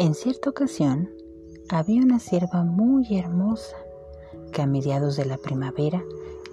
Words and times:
En 0.00 0.14
cierta 0.14 0.48
ocasión 0.48 1.10
había 1.68 2.02
una 2.02 2.20
sierva 2.20 2.64
muy 2.64 3.18
hermosa 3.18 3.76
que 4.50 4.62
a 4.62 4.66
mediados 4.66 5.14
de 5.16 5.26
la 5.26 5.36
primavera 5.36 6.02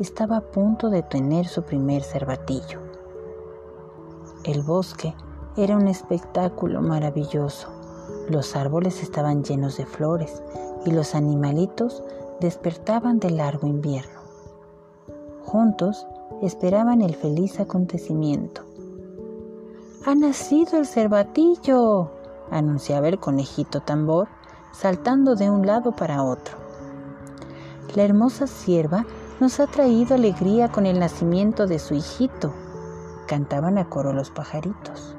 estaba 0.02 0.36
a 0.36 0.52
punto 0.52 0.90
de 0.90 1.02
tener 1.02 1.48
su 1.48 1.64
primer 1.64 2.04
cervatillo. 2.04 2.82
El 4.44 4.64
bosque 4.64 5.16
era 5.56 5.78
un 5.78 5.88
espectáculo 5.88 6.82
maravilloso. 6.82 7.70
Los 8.28 8.54
árboles 8.58 9.02
estaban 9.02 9.46
llenos 9.46 9.78
de 9.78 9.86
flores 9.86 10.44
y 10.86 10.92
los 10.92 11.16
animalitos 11.16 12.04
despertaban 12.42 13.18
del 13.18 13.38
largo 13.38 13.66
invierno. 13.66 14.20
Juntos 15.46 16.06
esperaban 16.42 17.02
el 17.02 17.16
feliz 17.16 17.62
acontecimiento. 17.62 18.64
¡Ha 20.06 20.16
nacido 20.16 20.78
el 20.80 20.86
cervatillo! 20.86 22.17
Anunciaba 22.52 23.08
el 23.08 23.20
conejito 23.20 23.82
tambor, 23.82 24.28
saltando 24.72 25.36
de 25.36 25.50
un 25.50 25.66
lado 25.66 25.92
para 25.92 26.24
otro. 26.24 26.58
La 27.96 28.04
hermosa 28.04 28.48
sierva 28.48 29.06
nos 29.40 29.60
ha 29.60 29.68
traído 29.68 30.16
alegría 30.16 30.72
con 30.72 30.86
el 30.86 31.00
nacimiento 31.00 31.68
de 31.68 31.80
su 31.80 31.94
hijito, 31.94 32.54
cantaban 33.28 33.78
a 33.78 33.90
coro 33.90 34.14
los 34.14 34.30
pajaritos. 34.30 35.16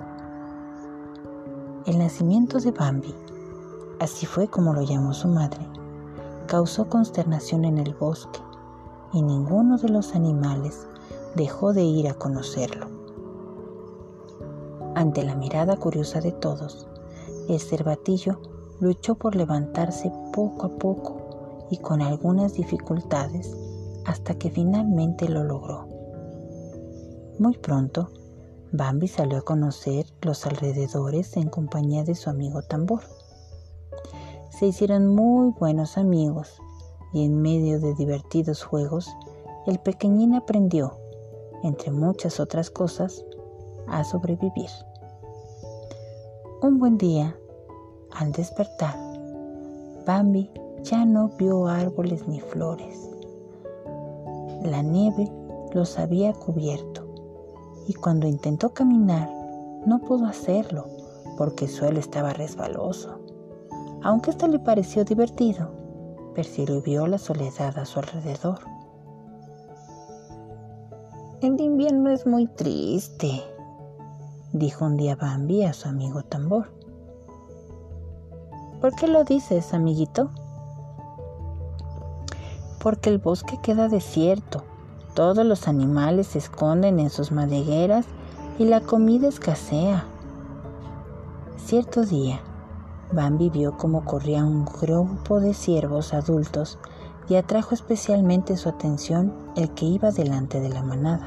El 1.87 1.99
nacimiento 1.99 2.59
de 2.59 2.71
Bambi, 2.73 3.15
así 4.01 4.27
fue 4.27 4.49
como 4.49 4.75
lo 4.75 4.83
llamó 4.83 5.15
su 5.15 5.29
madre, 5.29 5.67
causó 6.47 6.89
consternación 6.89 7.65
en 7.65 7.79
el 7.79 7.95
bosque 7.95 8.41
y 9.13 9.23
ninguno 9.23 9.79
de 9.79 9.89
los 9.89 10.15
animales 10.15 10.87
dejó 11.35 11.73
de 11.73 11.83
ir 11.85 12.09
a 12.09 12.15
conocerlo. 12.15 12.87
Ante 14.95 15.23
la 15.25 15.37
mirada 15.37 15.77
curiosa 15.77 16.21
de 16.21 16.33
todos, 16.33 16.89
el 17.49 17.61
cervatillo 17.61 18.41
luchó 18.81 19.17
por 19.17 19.35
levantarse 19.35 20.13
poco 20.33 20.67
a 20.67 20.79
poco 20.79 21.67
y 21.71 21.79
con 21.79 22.03
algunas 22.03 22.55
dificultades 22.55 23.57
hasta 24.05 24.35
que 24.35 24.51
finalmente 24.51 25.29
lo 25.29 25.45
logró. 25.45 25.87
Muy 27.39 27.57
pronto, 27.59 28.11
Bambi 28.73 29.09
salió 29.09 29.39
a 29.39 29.43
conocer 29.43 30.07
los 30.23 30.45
alrededores 30.47 31.37
en 31.37 31.49
compañía 31.49 32.05
de 32.05 32.15
su 32.15 32.31
amigo 32.31 32.63
Tambor. 32.63 33.03
Se 34.51 34.67
hicieron 34.67 35.07
muy 35.07 35.53
buenos 35.59 35.97
amigos 35.97 36.61
y 37.13 37.25
en 37.25 37.41
medio 37.41 37.81
de 37.81 37.95
divertidos 37.95 38.63
juegos, 38.63 39.09
el 39.67 39.79
pequeñín 39.79 40.35
aprendió, 40.35 40.99
entre 41.63 41.91
muchas 41.91 42.41
otras 42.41 42.71
cosas, 42.71 43.25
a 43.87 44.05
sobrevivir. 44.05 44.71
Un 46.61 46.79
buen 46.79 46.99
día, 46.99 47.38
al 48.13 48.33
despertar, 48.33 48.97
Bambi 50.07 50.51
ya 50.83 51.05
no 51.05 51.29
vio 51.39 51.67
árboles 51.67 52.27
ni 52.29 52.41
flores. 52.41 53.09
La 54.63 54.83
nieve 54.83 55.31
los 55.73 55.99
había 55.99 56.33
cubierto 56.33 57.07
y 57.87 57.95
cuando 57.95 58.27
intentó 58.27 58.71
caminar 58.71 59.31
no 59.87 60.01
pudo 60.01 60.27
hacerlo 60.27 60.87
porque 61.37 61.67
el 61.67 61.71
suelo 61.71 62.01
estaba 62.01 62.33
resbaloso. 62.33 63.21
Aunque 64.03 64.31
esto 64.31 64.47
le 64.49 64.59
pareció 64.59 65.05
divertido, 65.05 65.71
percibió 66.35 67.07
la 67.07 67.19
soledad 67.19 67.79
a 67.79 67.85
su 67.85 67.99
alrededor. 67.99 68.61
El 71.41 71.61
invierno 71.61 72.11
es 72.11 72.27
muy 72.27 72.47
triste, 72.47 73.43
dijo 74.53 74.85
un 74.85 74.97
día 74.97 75.17
Bambi 75.17 75.65
a 75.65 75.73
su 75.73 75.89
amigo 75.89 76.23
Tambor. 76.25 76.78
¿Por 78.81 78.95
qué 78.95 79.09
lo 79.09 79.25
dices, 79.25 79.75
amiguito? 79.75 80.31
Porque 82.79 83.11
el 83.11 83.19
bosque 83.19 83.59
queda 83.61 83.89
desierto, 83.89 84.63
todos 85.15 85.45
los 85.45 85.67
animales 85.67 86.29
se 86.29 86.39
esconden 86.39 87.01
en 87.01 87.11
sus 87.11 87.33
madrigueras 87.33 88.07
y 88.57 88.67
la 88.67 88.81
comida 88.81 89.27
escasea. 89.27 90.05
Cierto 91.57 92.05
día, 92.05 92.41
Bambi 93.13 93.51
vio 93.51 93.77
cómo 93.77 94.05
corría 94.05 94.45
un 94.45 94.65
grupo 94.65 95.41
de 95.41 95.55
ciervos 95.55 96.15
adultos 96.15 96.79
y 97.29 97.35
atrajo 97.35 97.75
especialmente 97.75 98.57
su 98.57 98.69
atención 98.69 99.35
el 99.57 99.71
que 99.71 99.87
iba 99.87 100.13
delante 100.13 100.61
de 100.61 100.69
la 100.69 100.85
manada. 100.85 101.27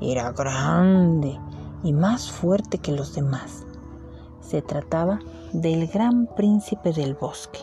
Era 0.00 0.32
grande 0.32 1.38
y 1.82 1.92
más 1.92 2.30
fuerte 2.30 2.78
que 2.78 2.92
los 2.92 3.14
demás. 3.14 3.65
Se 4.46 4.62
trataba 4.62 5.18
del 5.52 5.88
gran 5.88 6.28
príncipe 6.28 6.92
del 6.92 7.14
bosque. 7.14 7.58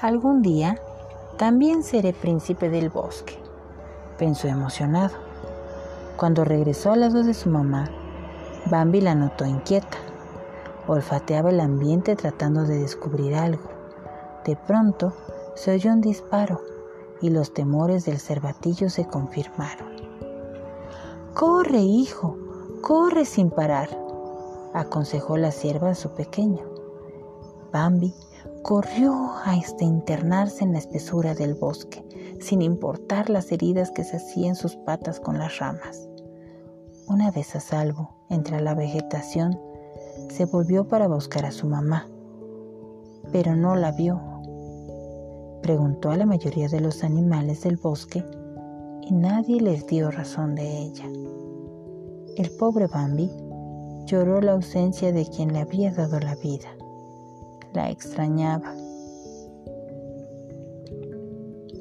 Algún 0.00 0.42
día 0.42 0.76
también 1.38 1.84
seré 1.84 2.12
príncipe 2.12 2.68
del 2.68 2.90
bosque, 2.90 3.38
pensó 4.18 4.48
emocionado. 4.48 5.14
Cuando 6.16 6.44
regresó 6.44 6.90
al 6.90 7.00
lado 7.00 7.22
de 7.22 7.34
su 7.34 7.48
mamá, 7.50 7.88
Bambi 8.68 9.00
la 9.00 9.14
notó 9.14 9.46
inquieta. 9.46 9.98
Olfateaba 10.88 11.50
el 11.50 11.60
ambiente 11.60 12.16
tratando 12.16 12.64
de 12.64 12.80
descubrir 12.80 13.36
algo. 13.36 13.70
De 14.44 14.56
pronto 14.56 15.12
se 15.54 15.72
oyó 15.72 15.92
un 15.92 16.00
disparo 16.00 16.60
y 17.22 17.30
los 17.30 17.54
temores 17.54 18.06
del 18.06 18.18
cervatillo 18.18 18.90
se 18.90 19.06
confirmaron. 19.06 20.00
Corre, 21.32 21.78
hijo, 21.78 22.36
corre 22.80 23.24
sin 23.24 23.50
parar, 23.50 23.88
aconsejó 24.74 25.36
la 25.36 25.50
sierva 25.50 25.90
a 25.90 25.94
su 25.94 26.10
pequeño. 26.14 26.62
Bambi 27.72 28.14
corrió 28.62 29.32
hasta 29.44 29.84
internarse 29.84 30.64
en 30.64 30.72
la 30.72 30.78
espesura 30.78 31.34
del 31.34 31.54
bosque, 31.54 32.04
sin 32.40 32.62
importar 32.62 33.30
las 33.30 33.52
heridas 33.52 33.90
que 33.90 34.04
se 34.04 34.16
hacían 34.16 34.54
sus 34.54 34.76
patas 34.76 35.20
con 35.20 35.38
las 35.38 35.58
ramas. 35.58 36.08
Una 37.06 37.30
vez 37.30 37.54
a 37.56 37.60
salvo, 37.60 38.16
entre 38.28 38.60
la 38.60 38.74
vegetación, 38.74 39.58
se 40.28 40.44
volvió 40.44 40.86
para 40.86 41.08
buscar 41.08 41.46
a 41.46 41.52
su 41.52 41.66
mamá, 41.66 42.08
pero 43.32 43.56
no 43.56 43.76
la 43.76 43.92
vio 43.92 44.20
Preguntó 45.62 46.10
a 46.10 46.16
la 46.16 46.24
mayoría 46.24 46.68
de 46.68 46.80
los 46.80 47.04
animales 47.04 47.62
del 47.62 47.76
bosque 47.76 48.24
y 49.02 49.12
nadie 49.12 49.60
les 49.60 49.86
dio 49.86 50.10
razón 50.10 50.54
de 50.54 50.78
ella. 50.78 51.04
El 52.40 52.52
pobre 52.52 52.86
Bambi 52.86 53.30
lloró 54.06 54.40
la 54.40 54.52
ausencia 54.52 55.12
de 55.12 55.26
quien 55.26 55.52
le 55.52 55.58
había 55.58 55.92
dado 55.92 56.18
la 56.20 56.36
vida. 56.36 56.74
La 57.74 57.90
extrañaba. 57.90 58.72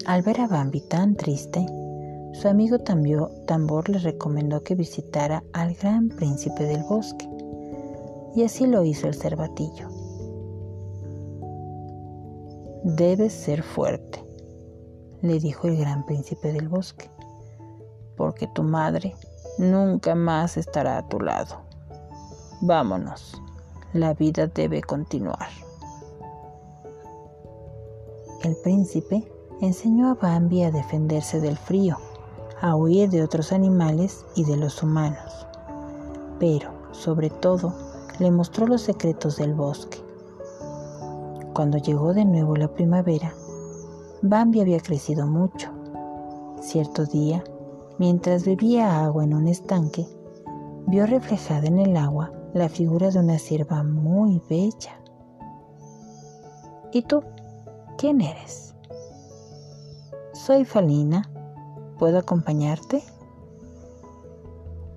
Al 0.06 0.22
ver 0.22 0.42
a 0.42 0.48
Bambi 0.48 0.82
tan 0.82 1.16
triste, 1.16 1.66
su 2.34 2.50
amigo 2.50 2.78
Tambor 2.78 3.88
le 3.88 4.00
recomendó 4.00 4.62
que 4.62 4.76
visitara 4.76 5.46
al 5.54 5.76
gran 5.76 6.10
príncipe 6.10 6.66
del 6.66 6.84
bosque, 6.84 7.30
y 8.36 8.44
así 8.44 8.68
lo 8.68 8.84
hizo 8.84 9.08
el 9.08 9.14
cervatillo. 9.14 9.88
Debes 12.84 13.32
ser 13.32 13.64
fuerte, 13.64 14.22
le 15.22 15.40
dijo 15.40 15.70
el 15.70 15.78
gran 15.78 16.06
príncipe 16.06 16.52
del 16.52 16.68
bosque, 16.68 17.10
porque 18.18 18.46
tu 18.48 18.64
madre 18.64 19.16
nunca 19.60 20.16
más 20.16 20.58
estará 20.58 20.98
a 20.98 21.08
tu 21.08 21.20
lado. 21.20 21.58
Vámonos, 22.62 23.40
la 23.94 24.16
vida 24.16 24.48
debe 24.48 24.82
continuar. 24.82 25.50
El 28.44 28.56
príncipe 28.56 29.32
enseñó 29.62 30.10
a 30.10 30.16
Bambi 30.16 30.64
a 30.64 30.72
defenderse 30.72 31.40
del 31.40 31.58
frío, 31.58 31.98
a 32.60 32.76
huir 32.76 33.12
de 33.12 33.22
otros 33.22 33.52
animales 33.52 34.26
y 34.36 34.46
de 34.46 34.58
los 34.58 34.82
humanos, 34.82 35.46
pero, 36.40 36.72
sobre 36.92 37.30
todo, 37.30 37.76
le 38.18 38.32
mostró 38.32 38.66
los 38.66 38.82
secretos 38.82 39.38
del 39.38 39.54
bosque 39.54 40.10
cuando 41.60 41.78
llegó 41.78 42.14
de 42.14 42.24
nuevo 42.24 42.56
la 42.56 42.70
primavera, 42.70 43.34
Bambi 44.22 44.62
había 44.62 44.80
crecido 44.80 45.28
mucho. 45.28 45.70
Cierto 46.62 47.06
día, 47.06 47.44
mientras 48.00 48.46
bebía 48.46 49.04
agua 49.04 49.26
en 49.26 49.36
un 49.36 49.48
estanque, 49.48 50.08
vio 50.88 51.06
reflejada 51.06 51.68
en 51.68 51.78
el 51.78 51.96
agua 51.96 52.32
la 52.54 52.70
figura 52.70 53.12
de 53.12 53.20
una 53.20 53.38
sierva 53.38 53.84
muy 53.84 54.42
bella. 54.50 55.00
¿Y 56.92 57.04
tú? 57.04 57.22
¿Quién 57.98 58.22
eres? 58.22 58.74
Soy 60.34 60.66
Falina. 60.66 61.30
¿Puedo 62.00 62.18
acompañarte? 62.18 63.04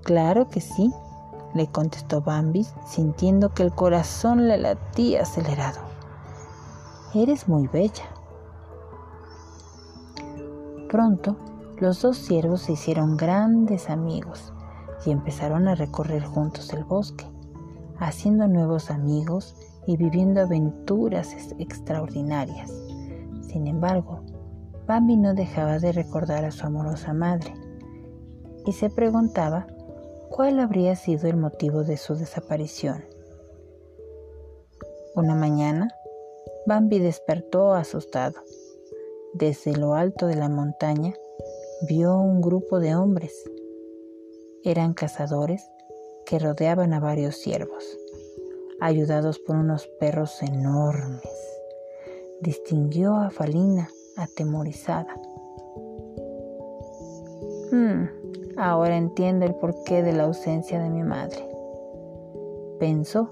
Claro 0.04 0.48
que 0.48 0.60
sí, 0.60 0.92
le 1.52 1.66
contestó 1.66 2.22
Bambi, 2.22 2.64
sintiendo 2.86 3.52
que 3.52 3.64
el 3.64 3.72
corazón 3.72 4.48
le 4.48 4.56
latía 4.56 5.22
acelerado. 5.22 5.80
Eres 7.12 7.48
muy 7.48 7.66
bella. 7.66 8.04
Pronto, 10.88 11.36
los 11.82 12.00
dos 12.00 12.16
siervos 12.16 12.60
se 12.60 12.74
hicieron 12.74 13.16
grandes 13.16 13.90
amigos 13.90 14.52
y 15.04 15.10
empezaron 15.10 15.66
a 15.66 15.74
recorrer 15.74 16.22
juntos 16.22 16.72
el 16.72 16.84
bosque, 16.84 17.26
haciendo 17.98 18.46
nuevos 18.46 18.88
amigos 18.88 19.56
y 19.84 19.96
viviendo 19.96 20.42
aventuras 20.42 21.34
extraordinarias. 21.58 22.70
Sin 23.48 23.66
embargo, 23.66 24.20
Bambi 24.86 25.16
no 25.16 25.34
dejaba 25.34 25.80
de 25.80 25.90
recordar 25.90 26.44
a 26.44 26.52
su 26.52 26.64
amorosa 26.64 27.14
madre 27.14 27.52
y 28.64 28.70
se 28.70 28.88
preguntaba 28.88 29.66
cuál 30.30 30.60
habría 30.60 30.94
sido 30.94 31.28
el 31.28 31.36
motivo 31.36 31.82
de 31.82 31.96
su 31.96 32.14
desaparición. 32.14 33.04
Una 35.16 35.34
mañana, 35.34 35.88
Bambi 36.64 37.00
despertó 37.00 37.74
asustado. 37.74 38.36
Desde 39.34 39.74
lo 39.76 39.94
alto 39.94 40.28
de 40.28 40.36
la 40.36 40.48
montaña 40.48 41.14
vio 41.88 42.16
un 42.16 42.40
grupo 42.40 42.78
de 42.78 42.94
hombres. 42.94 43.32
Eran 44.62 44.94
cazadores 44.94 45.68
que 46.26 46.38
rodeaban 46.38 46.92
a 46.92 47.00
varios 47.00 47.36
ciervos, 47.36 47.84
ayudados 48.80 49.40
por 49.40 49.56
unos 49.56 49.88
perros 49.98 50.42
enormes. 50.42 51.22
Distinguió 52.40 53.16
a 53.16 53.30
Falina 53.30 53.90
atemorizada. 54.16 55.14
Hmm, 57.72 58.04
ahora 58.56 58.96
entiendo 58.96 59.44
el 59.46 59.54
porqué 59.56 60.02
de 60.02 60.12
la 60.12 60.24
ausencia 60.24 60.78
de 60.78 60.88
mi 60.88 61.02
madre. 61.02 61.48
Pensó, 62.78 63.28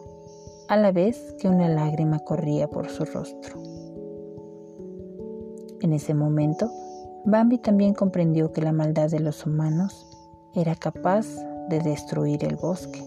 a 0.68 0.76
la 0.76 0.90
vez 0.90 1.34
que 1.38 1.48
una 1.48 1.68
lágrima 1.68 2.18
corría 2.20 2.68
por 2.68 2.88
su 2.88 3.04
rostro. 3.04 3.60
En 5.80 5.92
ese 5.92 6.14
momento, 6.14 6.70
Bambi 7.26 7.58
también 7.58 7.92
comprendió 7.92 8.50
que 8.50 8.62
la 8.62 8.72
maldad 8.72 9.10
de 9.10 9.20
los 9.20 9.44
humanos 9.44 10.06
era 10.54 10.74
capaz 10.74 11.26
de 11.68 11.80
destruir 11.80 12.44
el 12.44 12.56
bosque. 12.56 13.04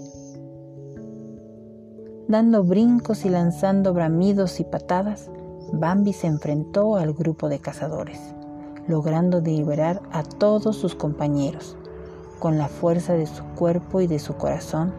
Dando 2.27 2.63
brincos 2.63 3.25
y 3.25 3.29
lanzando 3.29 3.91
bramidos 3.91 4.59
y 4.59 4.65
patadas, 4.65 5.31
Bambi 5.73 6.13
se 6.13 6.27
enfrentó 6.27 6.95
al 6.95 7.13
grupo 7.13 7.49
de 7.49 7.59
cazadores, 7.59 8.19
logrando 8.87 9.41
liberar 9.41 10.01
a 10.11 10.21
todos 10.21 10.75
sus 10.75 10.93
compañeros. 10.93 11.75
Con 12.39 12.59
la 12.59 12.67
fuerza 12.67 13.13
de 13.13 13.25
su 13.25 13.43
cuerpo 13.55 13.99
y 13.99 14.05
de 14.05 14.19
su 14.19 14.35
corazón, 14.35 14.93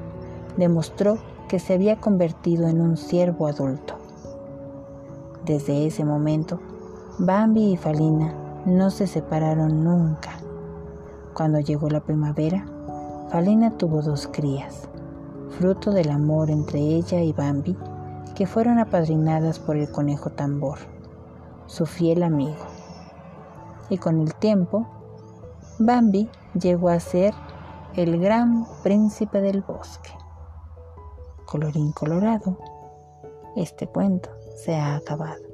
demostró 0.56 1.18
que 1.48 1.60
se 1.60 1.74
había 1.74 2.00
convertido 2.00 2.66
en 2.66 2.80
un 2.80 2.96
ciervo 2.96 3.46
adulto. 3.46 3.94
Desde 5.44 5.86
ese 5.86 6.04
momento, 6.04 6.58
Bambi 7.18 7.72
y 7.72 7.76
Falina 7.76 8.43
no 8.66 8.90
se 8.90 9.06
separaron 9.06 9.84
nunca. 9.84 10.38
Cuando 11.34 11.60
llegó 11.60 11.88
la 11.90 12.00
primavera, 12.00 12.64
Falina 13.30 13.76
tuvo 13.76 14.00
dos 14.02 14.28
crías, 14.28 14.88
fruto 15.58 15.90
del 15.90 16.10
amor 16.10 16.50
entre 16.50 16.78
ella 16.78 17.20
y 17.20 17.32
Bambi, 17.32 17.76
que 18.34 18.46
fueron 18.46 18.78
apadrinadas 18.78 19.58
por 19.58 19.76
el 19.76 19.90
conejo 19.90 20.30
tambor, 20.30 20.78
su 21.66 21.86
fiel 21.86 22.22
amigo. 22.22 22.66
Y 23.90 23.98
con 23.98 24.20
el 24.20 24.34
tiempo, 24.34 24.86
Bambi 25.78 26.30
llegó 26.54 26.88
a 26.88 27.00
ser 27.00 27.34
el 27.94 28.18
gran 28.20 28.66
príncipe 28.82 29.40
del 29.40 29.62
bosque. 29.62 30.10
Colorín 31.44 31.92
colorado, 31.92 32.58
este 33.56 33.86
cuento 33.86 34.30
se 34.56 34.74
ha 34.74 34.96
acabado. 34.96 35.53